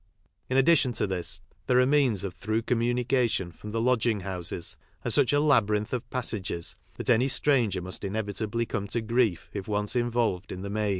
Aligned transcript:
In 0.49 0.57
add 0.57 0.67
on 0.67 0.93
to 0.93 1.05
this, 1.05 1.41
there 1.67 1.79
are 1.79 1.85
means 1.85 2.23
of 2.23 2.33
through 2.33 2.63
com 2.63 2.79
lXrin^° 2.79 2.89
n 2.91 2.95
/ 3.53 3.53
r0m 3.53 3.71
the 3.71 3.83
Edging 3.91 4.21
houses, 4.21 4.75
and°such 5.05 5.31
a 5.31 5.39
labyrinth 5.39 5.93
of 5.93 6.09
passages 6.09 6.75
that 6.95 7.05
anv 7.05 7.29
stranger 7.29 7.83
must 7.83 8.01
inevit 8.01 8.41
ably 8.41 8.65
come 8.65 8.87
to 8.87 9.01
grief 9.01 9.51
if 9.53 9.67
once 9.67 9.95
involved 9.95 10.51
in 10.51 10.63
the 10.63 10.71
S. 10.75 10.89